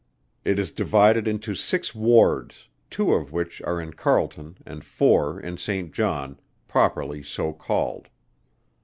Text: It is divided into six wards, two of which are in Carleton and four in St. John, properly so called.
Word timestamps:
It 0.43 0.57
is 0.57 0.71
divided 0.71 1.27
into 1.27 1.53
six 1.53 1.93
wards, 1.93 2.67
two 2.89 3.13
of 3.13 3.31
which 3.31 3.61
are 3.61 3.79
in 3.79 3.93
Carleton 3.93 4.57
and 4.65 4.83
four 4.83 5.39
in 5.39 5.57
St. 5.57 5.93
John, 5.93 6.39
properly 6.67 7.21
so 7.21 7.53
called. 7.53 8.07